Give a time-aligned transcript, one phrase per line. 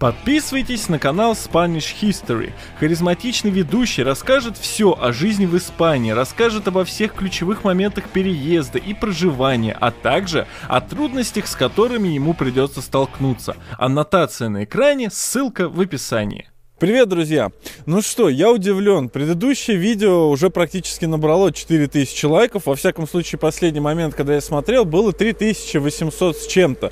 [0.00, 2.54] Подписывайтесь на канал Spanish History.
[2.78, 8.94] Харизматичный ведущий расскажет все о жизни в Испании, расскажет обо всех ключевых моментах переезда и
[8.94, 13.56] проживания, а также о трудностях, с которыми ему придется столкнуться.
[13.76, 16.49] Аннотация на экране, ссылка в описании.
[16.80, 17.52] Привет, друзья!
[17.84, 19.10] Ну что, я удивлен.
[19.10, 22.64] Предыдущее видео уже практически набрало 4000 лайков.
[22.64, 26.90] Во всяком случае, последний момент, когда я смотрел, было 3800 с чем-то.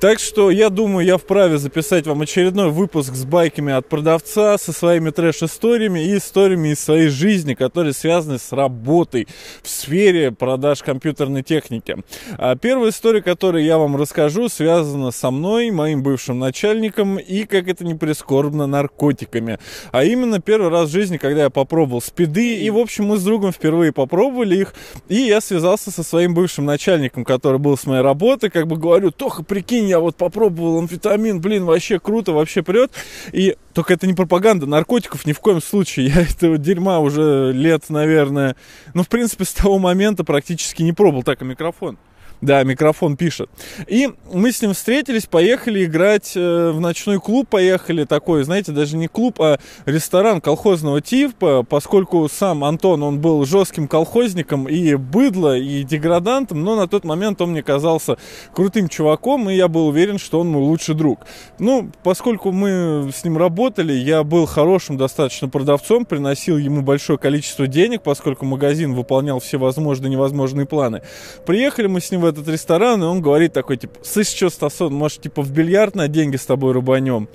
[0.00, 4.72] Так что я думаю, я вправе записать вам очередной выпуск с байками от продавца, со
[4.72, 9.28] своими трэш-историями и историями из своей жизни, которые связаны с работой
[9.62, 11.98] в сфере продаж компьютерной техники.
[12.38, 17.68] А первая история, которую я вам расскажу, связана со мной, моим бывшим начальником и, как
[17.68, 19.58] это не прискорбно, наркотиками наркотиками.
[19.92, 23.24] А именно первый раз в жизни, когда я попробовал спиды, и, в общем, мы с
[23.24, 24.74] другом впервые попробовали их,
[25.08, 29.10] и я связался со своим бывшим начальником, который был с моей работы, как бы говорю,
[29.10, 32.90] Тоха, прикинь, я вот попробовал амфетамин, блин, вообще круто, вообще прет,
[33.32, 36.06] и только это не пропаганда наркотиков ни в коем случае.
[36.06, 38.56] Я этого дерьма уже лет, наверное,
[38.94, 41.22] ну, в принципе, с того момента практически не пробовал.
[41.22, 41.98] Так, а микрофон.
[42.40, 43.48] Да, микрофон пишет.
[43.86, 48.96] И мы с ним встретились, поехали играть э, в ночной клуб, поехали такой, знаете, даже
[48.96, 55.56] не клуб, а ресторан колхозного типа, поскольку сам Антон, он был жестким колхозником и быдло,
[55.56, 58.18] и деградантом, но на тот момент он мне казался
[58.54, 61.20] крутым чуваком, и я был уверен, что он мой лучший друг.
[61.58, 67.66] Ну, поскольку мы с ним работали, я был хорошим достаточно продавцом, приносил ему большое количество
[67.66, 71.02] денег, поскольку магазин выполнял все возможные и невозможные планы.
[71.46, 74.92] Приехали мы с ним в этот ресторан, и он говорит такой, типа, слышь, что, Стасон,
[74.92, 77.28] может, типа, в бильярд на деньги с тобой рубанем?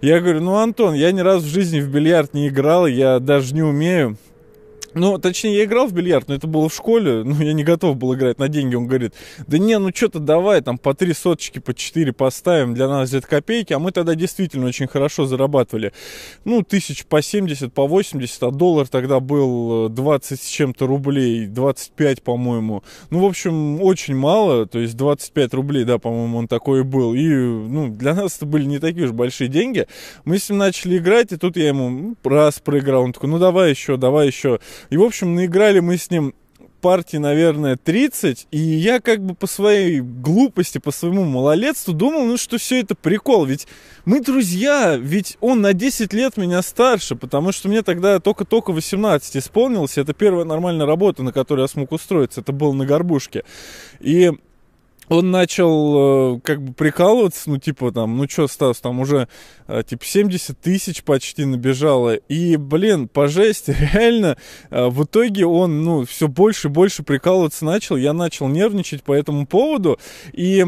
[0.00, 3.54] Я говорю, ну, Антон, я ни разу в жизни в бильярд не играл, я даже
[3.54, 4.16] не умею.
[4.94, 7.96] Ну, точнее, я играл в бильярд, но это было в школе, ну, я не готов
[7.96, 8.74] был играть на деньги.
[8.74, 9.14] Он говорит,
[9.46, 13.26] да не, ну что-то давай, там по три соточки, по четыре поставим, для нас это
[13.26, 15.92] копейки, а мы тогда действительно очень хорошо зарабатывали.
[16.44, 21.46] Ну, тысяч по 70, по 80, а доллар тогда был 20 э, с чем-то рублей,
[21.46, 22.82] 25, по-моему.
[23.10, 27.14] Ну, в общем, очень мало, то есть 25 рублей, да, по-моему, он такой был.
[27.14, 29.86] И, ну, для нас это были не такие уж большие деньги.
[30.24, 33.70] Мы с ним начали играть, и тут я ему раз проиграл, он такой, ну, давай
[33.70, 34.60] еще, давай еще.
[34.90, 36.34] И, в общем, наиграли мы с ним
[36.84, 42.36] партии, наверное, 30, и я как бы по своей глупости, по своему малолетству думал, ну,
[42.36, 43.66] что все это прикол, ведь
[44.04, 49.38] мы друзья, ведь он на 10 лет меня старше, потому что мне тогда только-только 18
[49.38, 53.44] исполнилось, это первая нормальная работа, на которую я смог устроиться, это было на горбушке.
[54.00, 54.32] И
[55.08, 59.28] он начал э, как бы прикалываться, ну, типа, там, ну, что, Стас, там уже,
[59.66, 62.14] э, типа, 70 тысяч почти набежало.
[62.14, 64.36] И, блин, по жести, реально,
[64.70, 67.96] э, в итоге он, ну, все больше и больше прикалываться начал.
[67.96, 69.98] Я начал нервничать по этому поводу.
[70.32, 70.64] И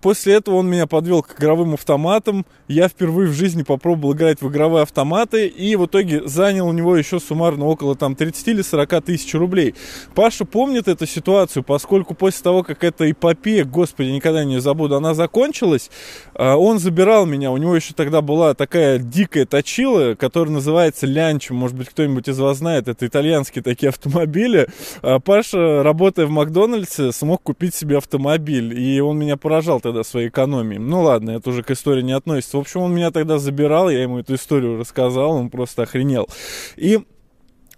[0.00, 2.46] После этого он меня подвел к игровым автоматам.
[2.68, 6.96] Я впервые в жизни попробовал играть в игровые автоматы и в итоге занял у него
[6.96, 9.74] еще суммарно около там 30 или 40 тысяч рублей.
[10.14, 15.14] Паша помнит эту ситуацию, поскольку после того, как эта эпопея, господи, никогда не забуду, она
[15.14, 15.90] закончилась,
[16.34, 17.50] а, он забирал меня.
[17.50, 21.52] У него еще тогда была такая дикая точила, которая называется Лянчо.
[21.52, 24.68] Может быть, кто-нибудь из вас знает, это итальянские такие автомобили.
[25.02, 30.28] А, Паша, работая в Макдональдсе, смог купить себе автомобиль, и он меня поражал тогда своей
[30.28, 30.80] экономией.
[30.80, 32.56] Ну ладно, это уже к истории не относится.
[32.56, 36.28] В общем, он меня тогда забирал, я ему эту историю рассказал, он просто охренел.
[36.76, 37.00] И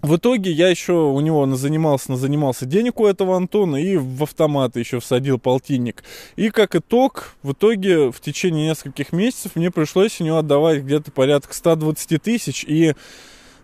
[0.03, 4.77] в итоге я еще у него занимался, занимался денег у этого Антона и в автомат
[4.77, 6.03] еще всадил полтинник.
[6.37, 11.13] И как итог, в итоге в течение нескольких месяцев мне пришлось у него отдавать где-то
[11.13, 12.65] порядка 120 тысяч.
[12.67, 12.95] И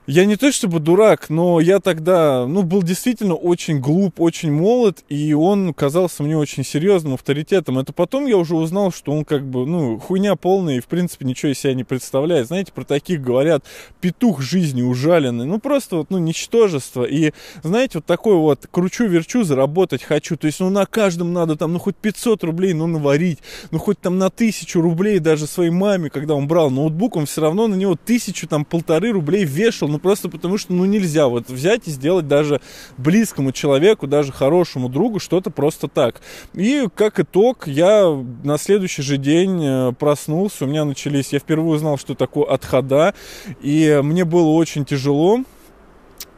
[0.08, 5.04] я не то чтобы дурак, но я тогда, ну, был действительно очень глуп, очень молод,
[5.10, 7.78] и он казался мне очень серьезным авторитетом.
[7.78, 11.26] Это потом я уже узнал, что он как бы, ну, хуйня полная и, в принципе,
[11.26, 12.46] ничего из себя не представляет.
[12.46, 13.64] Знаете, про таких говорят,
[14.00, 15.44] петух жизни ужаленный.
[15.44, 17.04] Ну, просто вот, ну, ничтожество.
[17.04, 17.32] И,
[17.62, 20.38] знаете, вот такой вот кручу-верчу, заработать хочу.
[20.38, 23.40] То есть, ну, на каждом надо там, ну, хоть 500 рублей, ну, наварить.
[23.70, 27.42] Ну, хоть там на тысячу рублей даже своей маме, когда он брал ноутбук, он все
[27.42, 29.88] равно на него тысячу, там, полторы рублей вешал.
[29.88, 32.60] Ну, ну просто потому что ну нельзя вот взять и сделать даже
[32.96, 36.20] близкому человеку, даже хорошему другу что-то просто так.
[36.54, 41.74] И как итог, я на следующий же день э, проснулся, у меня начались, я впервые
[41.74, 43.12] узнал, что такое отхода,
[43.60, 45.40] и мне было очень тяжело,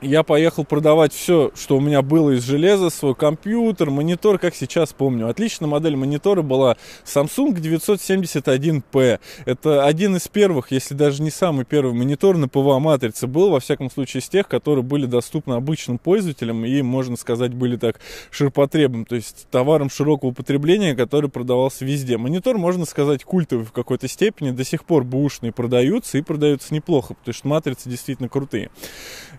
[0.02, 4.92] я поехал продавать все, что у меня было из железа, свой компьютер, монитор, как сейчас
[4.92, 5.28] помню.
[5.28, 9.20] Отличная модель монитора была Samsung 971P.
[9.44, 13.90] Это один из первых, если даже не самый первый монитор на PVA-матрице был, во всяком
[13.90, 18.00] случае, из тех, которые были доступны обычным пользователям и, можно сказать, были так
[18.30, 22.16] ширпотребом, то есть товаром широкого потребления, который продавался везде.
[22.16, 27.14] Монитор, можно сказать, культовый в какой-то степени, до сих пор бушные продаются и продаются неплохо,
[27.14, 28.70] потому что матрицы действительно крутые.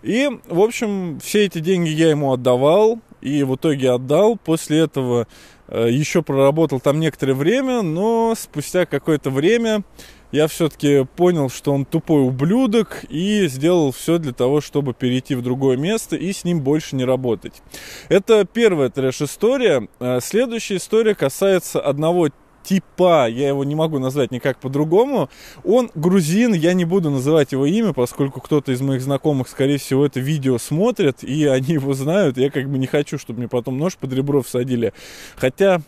[0.04, 4.36] И в общем, все эти деньги я ему отдавал, и в итоге отдал.
[4.36, 5.28] После этого
[5.68, 9.84] э, еще проработал там некоторое время, но спустя какое-то время
[10.32, 15.42] я все-таки понял, что он тупой ублюдок и сделал все для того, чтобы перейти в
[15.42, 17.62] другое место и с ним больше не работать.
[18.10, 19.88] Это первая трэш-история.
[20.00, 22.30] Э, следующая история касается одного
[22.64, 25.30] типа, я его не могу назвать никак по-другому.
[25.64, 30.06] Он грузин, я не буду называть его имя, поскольку кто-то из моих знакомых, скорее всего,
[30.06, 32.38] это видео смотрит, и они его знают.
[32.38, 34.94] Я как бы не хочу, чтобы мне потом нож под ребро всадили.
[35.36, 35.82] Хотя,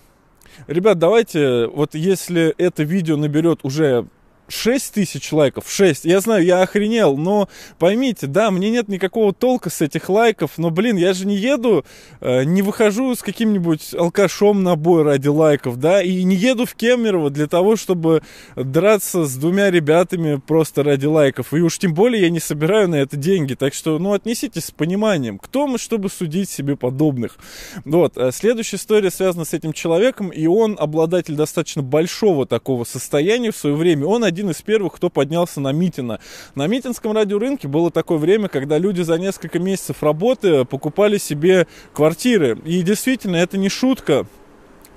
[0.68, 4.08] ребят, давайте, вот если это видео наберет уже
[4.48, 6.06] 6 тысяч лайков, 6.
[6.06, 7.48] Я знаю, я охренел, но
[7.80, 11.86] поймите, да, мне нет никакого толка с этих лайков, но, блин, я же не еду,
[12.22, 16.76] э, не выхожу с каким-нибудь алкашом на бой ради лайков, да, и не еду в
[16.76, 18.22] Кемерово для того, чтобы
[18.56, 21.54] драться с двумя ребятами просто ради лайков.
[21.54, 24.72] И уж тем более я не собираю на это деньги, так что, ну, отнеситесь с
[24.72, 25.40] пониманием.
[25.40, 27.38] Кто мы, чтобы судить себе подобных?
[27.86, 33.52] Вот, э, следующая история связана с этим человеком, и он обладатель достаточно большого такого состояния
[33.52, 34.06] в свое время.
[34.06, 36.20] Он один из первых, кто поднялся на Митина.
[36.56, 42.58] На Митинском радиорынке было такое время, когда люди за несколько месяцев работы покупали себе квартиры.
[42.66, 44.26] И действительно, это не шутка.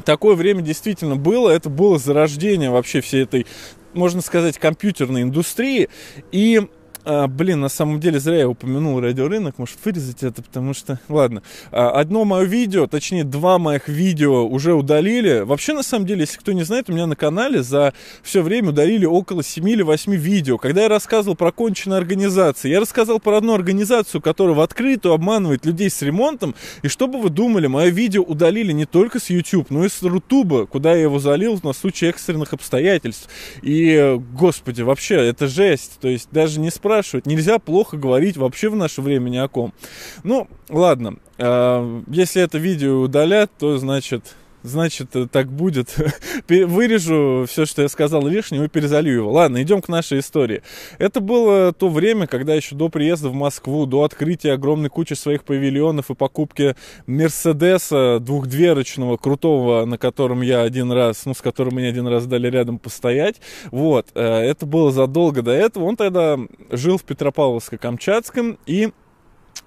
[0.04, 1.50] Такое время действительно было.
[1.50, 3.46] Это было зарождение вообще всей этой
[3.92, 5.88] можно сказать, компьютерной индустрии.
[6.30, 6.68] И
[7.08, 10.98] а, блин, на самом деле зря я упомянул радиорынок, может вырезать это, потому что...
[11.08, 11.40] Ладно.
[11.70, 15.44] А, одно мое видео, точнее два моих видео уже удалили.
[15.44, 17.94] Вообще, на самом деле, если кто не знает, у меня на канале за
[18.24, 20.58] все время удалили около 7 или 8 видео.
[20.58, 25.64] Когда я рассказывал про конченые организации, я рассказал про одну организацию, которая в открытую обманывает
[25.64, 26.56] людей с ремонтом.
[26.82, 30.02] И что бы вы думали, мое видео удалили не только с YouTube, но и с
[30.02, 33.28] Рутуба, куда я его залил на случай экстренных обстоятельств.
[33.62, 35.98] И, господи, вообще, это жесть.
[36.00, 37.26] То есть даже не спрашивайте спрашивать.
[37.26, 39.74] Нельзя плохо говорить вообще в наше время ни о ком.
[40.22, 41.16] Ну, ладно.
[41.36, 44.34] Э, если это видео удалят, то значит
[44.66, 45.94] значит, э, так будет.
[46.48, 49.32] Вырежу все, что я сказал лишнего и перезалью его.
[49.32, 50.62] Ладно, идем к нашей истории.
[50.98, 55.44] Это было то время, когда еще до приезда в Москву, до открытия огромной кучи своих
[55.44, 56.76] павильонов и покупки
[57.06, 62.48] Мерседеса двухдверочного, крутого, на котором я один раз, ну, с которым мне один раз дали
[62.48, 63.36] рядом постоять.
[63.70, 65.84] Вот, э, это было задолго до этого.
[65.84, 66.38] Он тогда
[66.70, 68.92] жил в Петропавловско-Камчатском и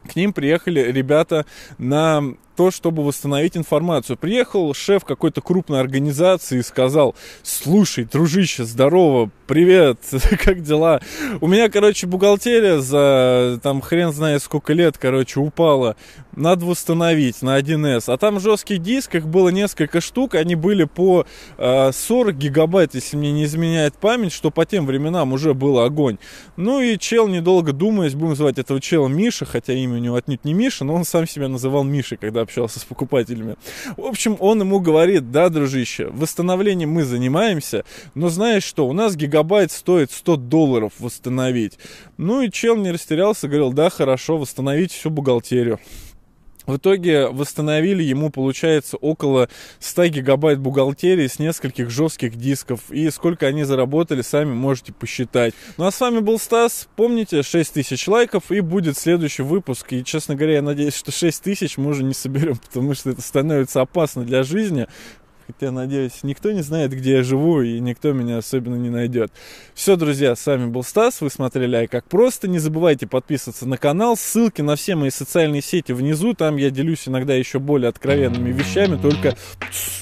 [0.07, 1.45] к ним приехали ребята
[1.77, 4.17] на то, чтобы восстановить информацию.
[4.17, 9.99] Приехал шеф какой-то крупной организации и сказал, слушай, дружище, здорово, привет,
[10.43, 10.99] как дела?
[11.39, 15.95] У меня, короче, бухгалтерия за там хрен знает сколько лет, короче, упала.
[16.35, 18.11] Надо восстановить на 1С.
[18.11, 21.25] А там жестких дисках было несколько штук, они были по
[21.57, 26.17] э, 40 гигабайт, если мне не изменяет память, что по тем временам уже был огонь.
[26.57, 30.43] Ну и чел, недолго думаясь, будем звать этого чела Миша, хотя имя у него отнюдь
[30.43, 33.55] не Миша, но он сам себя называл Мишей, когда общался с покупателями.
[33.95, 37.85] В общем, он ему говорит, да, дружище, восстановлением мы занимаемся,
[38.15, 41.77] но знаешь что, у нас гигабайт стоит 100 долларов восстановить.
[42.17, 45.79] Ну и чел не растерялся, говорил, да, хорошо, восстановить всю бухгалтерию.
[46.69, 49.49] В итоге восстановили ему, получается, около
[49.79, 52.91] 100 гигабайт бухгалтерии с нескольких жестких дисков.
[52.91, 55.55] И сколько они заработали, сами можете посчитать.
[55.77, 56.87] Ну а с вами был Стас.
[56.95, 59.93] Помните, 6 тысяч лайков и будет следующий выпуск.
[59.93, 63.21] И, честно говоря, я надеюсь, что 6 тысяч мы уже не соберем, потому что это
[63.23, 64.85] становится опасно для жизни.
[65.49, 69.31] Хотя, надеюсь, никто не знает, где я живу, и никто меня особенно не найдет.
[69.73, 72.47] Все, друзья, с вами был Стас, вы смотрели Ай Как Просто.
[72.47, 77.07] Не забывайте подписываться на канал, ссылки на все мои социальные сети внизу, там я делюсь
[77.07, 79.35] иногда еще более откровенными вещами, только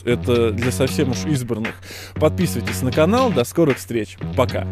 [0.04, 1.76] это для совсем уж избранных.
[2.16, 4.68] Подписывайтесь на канал, до скорых встреч, пока!